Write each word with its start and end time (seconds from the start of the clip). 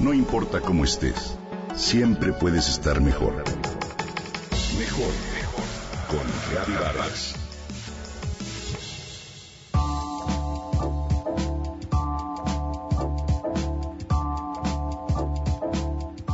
No 0.00 0.14
importa 0.14 0.62
cómo 0.62 0.84
estés, 0.84 1.36
siempre 1.76 2.32
puedes 2.32 2.70
estar 2.70 3.02
mejor. 3.02 3.34
Mejor, 4.78 5.12
mejor. 5.34 5.64
Con 6.08 6.26
Reavivadas. 6.50 7.34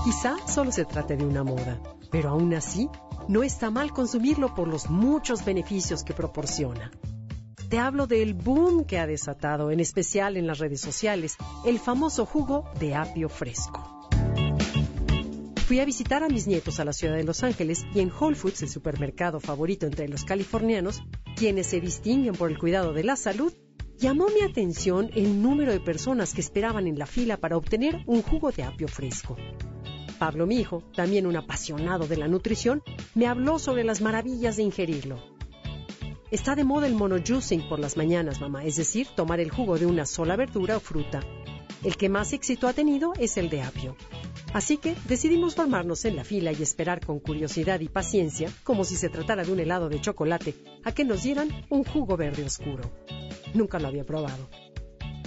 Quizá 0.05 0.37
solo 0.46 0.71
se 0.71 0.85
trate 0.85 1.17
de 1.17 1.27
una 1.27 1.43
moda, 1.43 1.80
pero 2.12 2.29
aún 2.29 2.55
así 2.55 2.89
no 3.27 3.43
está 3.43 3.73
mal 3.73 3.93
consumirlo 3.93 4.55
por 4.55 4.69
los 4.69 4.89
muchos 4.89 5.45
beneficios 5.45 6.05
que 6.05 6.14
proporciona. 6.14 6.93
Te 7.69 7.79
hablo 7.80 8.07
del 8.07 8.35
boom 8.35 8.85
que 8.85 8.96
ha 8.96 9.09
desatado, 9.09 9.73
en 9.73 9.80
especial 9.80 10.37
en 10.37 10.46
las 10.46 10.61
redes 10.61 10.80
sociales, 10.80 11.37
el 11.65 11.80
famoso 11.80 12.25
jugo 12.25 12.71
de 12.79 12.95
apio 12.95 13.29
fresco. 13.29 14.09
Fui 15.66 15.80
a 15.80 15.84
visitar 15.84 16.23
a 16.23 16.29
mis 16.29 16.47
nietos 16.47 16.79
a 16.79 16.84
la 16.84 16.92
ciudad 16.92 17.16
de 17.16 17.25
Los 17.25 17.42
Ángeles 17.42 17.84
y 17.92 17.98
en 17.98 18.12
Whole 18.12 18.37
Foods, 18.37 18.62
el 18.62 18.69
supermercado 18.69 19.41
favorito 19.41 19.84
entre 19.87 20.06
los 20.06 20.25
californianos, 20.25 21.02
quienes 21.34 21.66
se 21.66 21.80
distinguen 21.80 22.37
por 22.37 22.52
el 22.52 22.59
cuidado 22.59 22.92
de 22.92 23.02
la 23.02 23.16
salud, 23.16 23.52
llamó 23.98 24.28
mi 24.28 24.42
atención 24.42 25.11
el 25.17 25.42
número 25.42 25.73
de 25.73 25.80
personas 25.80 26.34
que 26.34 26.42
esperaban 26.42 26.87
en 26.87 27.01
la 27.01 27.06
fila 27.06 27.37
para 27.37 27.56
obtener 27.56 28.05
un 28.06 28.23
jugo 28.23 28.53
de 28.53 28.62
apio 28.62 28.87
fresco. 28.87 29.37
Pablo, 30.20 30.47
mi 30.47 30.61
hijo, 30.61 30.84
también 30.95 31.27
un 31.27 31.37
apasionado 31.37 32.06
de 32.06 32.17
la 32.17 32.28
nutrición, 32.28 32.84
me 33.17 33.27
habló 33.27 33.59
sobre 33.59 33.83
las 33.83 34.01
maravillas 34.01 34.56
de 34.56 34.62
ingerirlo. 34.62 35.36
Está 36.30 36.57
de 36.57 36.65
moda 36.65 36.89
el 36.89 36.95
monojuicing 36.95 37.69
por 37.69 37.79
las 37.79 37.97
mañanas, 37.97 38.41
mamá, 38.41 38.65
es 38.65 38.75
decir, 38.75 39.07
tomar 39.15 39.39
el 39.39 39.51
jugo 39.51 39.79
de 39.79 39.87
una 39.87 40.05
sola 40.07 40.34
verdura 40.34 40.77
o 40.77 40.80
fruta. 40.80 41.21
El 41.84 41.97
que 41.97 42.09
más 42.09 42.33
éxito 42.33 42.67
ha 42.67 42.73
tenido 42.73 43.12
es 43.17 43.37
el 43.37 43.48
de 43.48 43.62
apio. 43.62 43.97
Así 44.53 44.77
que 44.77 44.97
decidimos 45.07 45.55
formarnos 45.55 46.05
en 46.05 46.17
la 46.17 46.25
fila 46.25 46.51
y 46.51 46.62
esperar 46.62 47.05
con 47.05 47.20
curiosidad 47.20 47.78
y 47.78 47.89
paciencia, 47.89 48.50
como 48.65 48.83
si 48.83 48.97
se 48.97 49.09
tratara 49.09 49.45
de 49.45 49.53
un 49.53 49.61
helado 49.61 49.89
de 49.89 50.00
chocolate, 50.00 50.55
a 50.83 50.91
que 50.91 51.05
nos 51.05 51.23
dieran 51.23 51.48
un 51.69 51.84
jugo 51.84 52.17
verde 52.17 52.43
oscuro. 52.43 52.91
Nunca 53.55 53.78
lo 53.78 53.87
había 53.87 54.05
probado. 54.05 54.48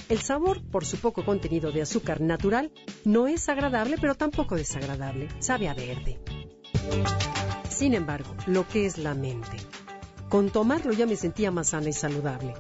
El 0.10 0.20
sabor, 0.20 0.62
por 0.70 0.86
su 0.86 0.98
poco 0.98 1.24
contenido 1.24 1.72
de 1.72 1.84
azúcar 1.84 2.20
natural, 2.20 2.72
no 3.06 3.28
es 3.28 3.48
agradable, 3.48 3.96
pero 4.02 4.16
tampoco 4.16 4.56
desagradable. 4.56 5.30
Sabe 5.40 5.70
a 5.70 5.74
verde. 5.74 6.20
Sin 7.70 7.94
embargo, 7.94 8.36
lo 8.48 8.68
que 8.68 8.86
es 8.86 8.98
la 8.98 9.14
mente. 9.14 9.58
Con 10.30 10.52
tomarlo 10.52 10.94
ya 10.94 11.08
me 11.08 11.16
sentía 11.16 11.50
más 11.50 11.70
sana 11.70 11.90
y 11.90 11.94
saludable. 11.94 12.54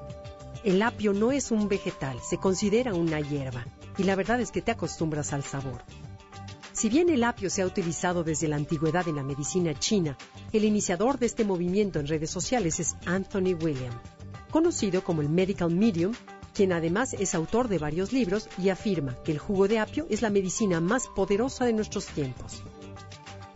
El 0.63 0.81
apio 0.81 1.13
no 1.13 1.31
es 1.31 1.51
un 1.51 1.69
vegetal, 1.69 2.17
se 2.27 2.37
considera 2.37 2.95
una 2.95 3.21
hierba, 3.21 3.63
y 3.97 4.03
la 4.03 4.15
verdad 4.15 4.41
es 4.41 4.51
que 4.51 4.63
te 4.63 4.71
acostumbras 4.71 5.33
al 5.33 5.43
sabor. 5.43 5.83
Si 6.73 6.89
bien 6.89 7.09
el 7.09 7.23
apio 7.23 7.49
se 7.51 7.61
ha 7.61 7.67
utilizado 7.67 8.23
desde 8.23 8.47
la 8.47 8.55
antigüedad 8.55 9.07
en 9.07 9.17
la 9.17 9.23
medicina 9.23 9.77
china, 9.77 10.17
el 10.51 10.65
iniciador 10.65 11.19
de 11.19 11.27
este 11.27 11.45
movimiento 11.45 11.99
en 11.99 12.07
redes 12.07 12.31
sociales 12.31 12.79
es 12.79 12.95
Anthony 13.05 13.53
William, 13.61 13.93
conocido 14.49 15.03
como 15.03 15.21
el 15.21 15.29
Medical 15.29 15.69
Medium 15.69 16.13
quien 16.59 16.73
además 16.73 17.13
es 17.13 17.35
autor 17.35 17.69
de 17.69 17.77
varios 17.77 18.11
libros 18.11 18.49
y 18.57 18.67
afirma 18.67 19.15
que 19.23 19.31
el 19.31 19.39
jugo 19.39 19.67
de 19.69 19.79
apio 19.79 20.07
es 20.09 20.21
la 20.21 20.29
medicina 20.29 20.81
más 20.81 21.07
poderosa 21.07 21.63
de 21.63 21.71
nuestros 21.71 22.07
tiempos. 22.07 22.63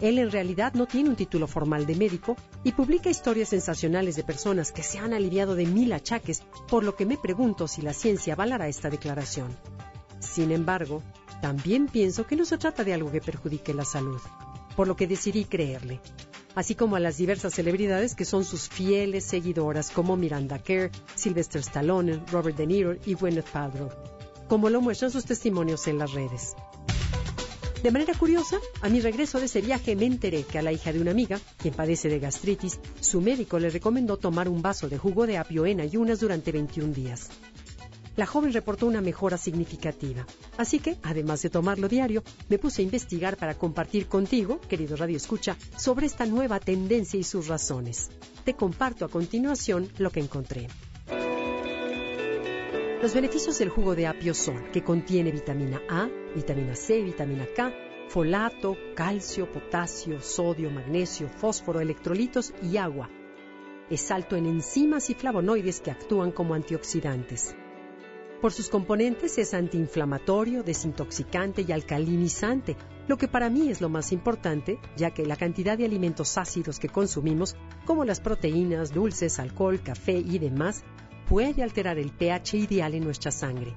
Él 0.04 0.20
en 0.20 0.32
realidad 0.32 0.74
no 0.74 0.86
tiene 0.86 1.10
un 1.10 1.16
título 1.16 1.48
formal 1.48 1.86
de 1.86 1.96
médico 1.96 2.36
y 2.66 2.74
publica 2.74 3.10
historias 3.10 3.48
sensacionales 3.48 4.18
de 4.18 4.26
personas 4.26 4.74
que 4.74 4.84
se 4.84 5.00
han 5.00 5.14
aliviado 5.14 5.56
de 5.56 5.66
mil 5.66 5.94
achaques, 5.94 6.44
por 6.68 6.84
lo 6.84 6.98
que 6.98 7.06
me 7.06 7.16
pregunto 7.16 7.70
si 7.70 7.82
la 7.82 7.94
ciencia 7.94 8.34
avalará 8.34 8.68
esta 8.68 8.90
declaración. 8.90 9.56
Sin 10.20 10.52
embargo, 10.52 11.02
también 11.42 11.88
pienso 11.88 12.28
que 12.28 12.36
no 12.36 12.44
se 12.44 12.58
trata 12.58 12.84
de 12.84 12.94
algo 12.94 13.14
que 13.14 13.22
perjudique 13.22 13.74
la 13.74 13.86
salud, 13.86 14.20
por 14.76 14.90
lo 14.90 14.98
que 14.98 15.08
decidí 15.08 15.46
creerle 15.46 16.02
así 16.54 16.76
como 16.76 16.98
a 16.98 17.00
las 17.00 17.18
diversas 17.18 17.54
celebridades 17.54 18.14
que 18.14 18.26
son 18.26 18.44
sus 18.44 18.70
fieles 18.70 19.24
seguidoras 19.24 19.90
como 19.90 20.18
Miranda 20.18 20.60
Kerr, 20.60 20.92
Sylvester 21.16 21.62
Stallone, 21.62 22.22
Robert 22.30 22.58
De 22.58 22.68
Niro 22.68 22.96
y 23.06 23.16
Gwyneth 23.16 23.50
Paltrow, 23.50 23.90
como 24.48 24.70
lo 24.70 24.82
muestran 24.82 25.12
sus 25.12 25.26
testimonios 25.26 25.88
en 25.88 25.98
las 25.98 26.12
redes. 26.12 26.56
De 27.84 27.92
manera 27.92 28.14
curiosa, 28.14 28.58
a 28.82 28.88
mi 28.88 29.02
regreso 29.02 29.40
de 29.40 29.46
ese 29.46 29.60
viaje 29.60 29.96
me 29.98 30.06
enteré 30.06 30.44
que 30.44 30.58
a 30.58 30.62
la 30.62 30.72
hija 30.72 30.94
de 30.94 31.02
una 31.02 31.12
amiga, 31.12 31.40
quien 31.58 31.74
padece 31.74 32.08
de 32.08 32.20
gastritis, 32.20 32.80
su 33.02 33.20
médico 33.20 33.60
le 33.60 33.70
recomendó 33.70 34.16
tomar 34.16 34.48
un 34.48 34.62
vaso 34.62 34.88
de 34.88 34.98
jugo 34.98 35.28
de 35.28 35.38
apio 35.38 35.66
en 35.66 35.82
ayunas 35.82 36.22
durante 36.22 36.54
21 36.54 36.94
días 36.94 37.30
la 38.16 38.26
joven 38.26 38.54
reportó 38.54 38.86
una 38.86 39.02
mejora 39.02 39.38
significativa. 39.38 40.26
Así 40.58 40.80
que, 40.80 40.98
además 41.04 41.42
de 41.42 41.50
tomarlo 41.50 41.88
diario, 41.90 42.24
me 42.50 42.60
puse 42.60 42.82
a 42.82 42.86
investigar 42.86 43.38
para 43.38 43.56
compartir 43.56 44.08
contigo, 44.08 44.60
querido 44.62 44.96
Radio 44.96 45.18
Escucha, 45.18 45.58
sobre 45.78 46.06
esta 46.06 46.26
nueva 46.26 46.60
tendencia 46.60 47.20
y 47.20 47.24
sus 47.24 47.48
razones. 47.48 48.10
Te 48.44 48.54
comparto 48.54 49.06
a 49.06 49.10
continuación 49.10 49.90
lo 49.98 50.12
que 50.12 50.20
encontré. 50.20 50.68
Los 53.04 53.14
beneficios 53.14 53.60
del 53.60 53.68
jugo 53.68 53.96
de 53.96 54.08
apio 54.08 54.34
son 54.34 54.72
que 54.72 54.82
contiene 54.82 55.30
vitamina 55.30 55.82
A, 55.90 56.08
vitamina 56.34 56.74
C, 56.74 57.02
vitamina 57.02 57.46
K, 57.54 57.74
folato, 58.08 58.78
calcio, 58.96 59.52
potasio, 59.52 60.22
sodio, 60.22 60.72
magnesio, 60.72 61.28
fósforo, 61.28 61.82
electrolitos 61.82 62.54
y 62.62 62.78
agua. 62.78 63.10
Es 63.90 64.10
alto 64.10 64.38
en 64.38 64.46
enzimas 64.46 65.10
y 65.10 65.16
flavonoides 65.16 65.82
que 65.82 65.92
actúan 65.92 66.32
como 66.32 66.54
antioxidantes. 66.54 67.58
Por 68.40 68.54
sus 68.54 68.70
componentes 68.70 69.38
es 69.38 69.54
antiinflamatorio, 69.54 70.64
desintoxicante 70.64 71.66
y 71.68 71.74
alcalinizante, 71.74 72.78
lo 73.10 73.18
que 73.18 73.28
para 73.28 73.50
mí 73.50 73.70
es 73.70 73.82
lo 73.82 73.90
más 73.90 74.14
importante, 74.14 74.80
ya 74.96 75.12
que 75.12 75.26
la 75.26 75.36
cantidad 75.36 75.78
de 75.78 75.84
alimentos 75.84 76.38
ácidos 76.38 76.80
que 76.80 76.88
consumimos, 76.88 77.58
como 77.84 78.06
las 78.06 78.22
proteínas, 78.22 78.94
dulces, 78.94 79.40
alcohol, 79.40 79.82
café 79.84 80.14
y 80.14 80.40
demás, 80.40 80.86
puede 81.34 81.64
alterar 81.64 81.98
el 81.98 82.12
pH 82.12 82.58
ideal 82.58 82.94
en 82.94 83.04
nuestra 83.04 83.32
sangre. 83.32 83.74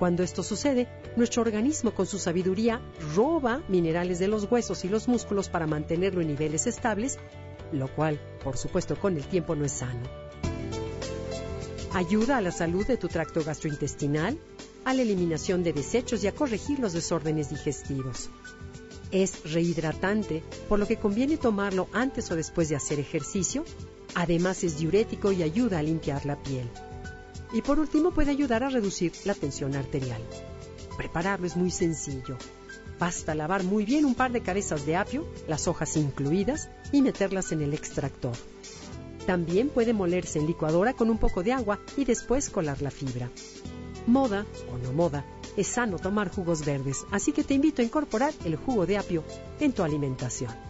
Cuando 0.00 0.24
esto 0.24 0.42
sucede, 0.42 0.88
nuestro 1.14 1.40
organismo 1.40 1.94
con 1.94 2.04
su 2.04 2.18
sabiduría 2.18 2.80
roba 3.14 3.62
minerales 3.68 4.18
de 4.18 4.26
los 4.26 4.50
huesos 4.50 4.84
y 4.84 4.88
los 4.88 5.06
músculos 5.06 5.48
para 5.48 5.68
mantenerlo 5.68 6.20
en 6.20 6.26
niveles 6.26 6.66
estables, 6.66 7.16
lo 7.70 7.86
cual, 7.94 8.20
por 8.42 8.56
supuesto, 8.56 8.96
con 8.96 9.16
el 9.16 9.24
tiempo 9.24 9.54
no 9.54 9.64
es 9.64 9.70
sano. 9.70 10.02
Ayuda 11.92 12.38
a 12.38 12.40
la 12.40 12.50
salud 12.50 12.84
de 12.84 12.96
tu 12.96 13.06
tracto 13.06 13.44
gastrointestinal, 13.44 14.36
a 14.84 14.92
la 14.92 15.02
eliminación 15.02 15.62
de 15.62 15.72
desechos 15.72 16.24
y 16.24 16.26
a 16.26 16.34
corregir 16.34 16.80
los 16.80 16.92
desórdenes 16.92 17.50
digestivos. 17.50 18.30
Es 19.12 19.52
rehidratante, 19.52 20.42
por 20.68 20.80
lo 20.80 20.88
que 20.88 20.96
conviene 20.96 21.36
tomarlo 21.36 21.86
antes 21.92 22.28
o 22.32 22.34
después 22.34 22.68
de 22.68 22.74
hacer 22.74 22.98
ejercicio. 22.98 23.64
Además 24.14 24.64
es 24.64 24.78
diurético 24.78 25.32
y 25.32 25.42
ayuda 25.42 25.78
a 25.78 25.82
limpiar 25.82 26.26
la 26.26 26.36
piel. 26.42 26.68
Y 27.52 27.62
por 27.62 27.78
último 27.78 28.12
puede 28.12 28.30
ayudar 28.30 28.62
a 28.62 28.70
reducir 28.70 29.12
la 29.24 29.34
tensión 29.34 29.74
arterial. 29.74 30.22
Prepararlo 30.96 31.46
es 31.46 31.56
muy 31.56 31.70
sencillo. 31.70 32.36
Basta 32.98 33.34
lavar 33.34 33.64
muy 33.64 33.84
bien 33.84 34.04
un 34.04 34.14
par 34.14 34.30
de 34.30 34.42
cabezas 34.42 34.84
de 34.84 34.96
apio, 34.96 35.26
las 35.48 35.66
hojas 35.68 35.96
incluidas, 35.96 36.68
y 36.92 37.02
meterlas 37.02 37.50
en 37.52 37.62
el 37.62 37.72
extractor. 37.72 38.36
También 39.26 39.68
puede 39.68 39.92
molerse 39.92 40.38
en 40.38 40.46
licuadora 40.46 40.92
con 40.92 41.08
un 41.08 41.18
poco 41.18 41.42
de 41.42 41.52
agua 41.52 41.78
y 41.96 42.04
después 42.04 42.50
colar 42.50 42.82
la 42.82 42.90
fibra. 42.90 43.30
Moda 44.06 44.46
o 44.72 44.78
no 44.78 44.92
moda, 44.92 45.24
es 45.56 45.66
sano 45.66 45.98
tomar 45.98 46.30
jugos 46.30 46.64
verdes, 46.64 47.04
así 47.10 47.32
que 47.32 47.44
te 47.44 47.54
invito 47.54 47.82
a 47.82 47.84
incorporar 47.84 48.32
el 48.44 48.56
jugo 48.56 48.86
de 48.86 48.98
apio 48.98 49.24
en 49.60 49.72
tu 49.72 49.82
alimentación. 49.82 50.69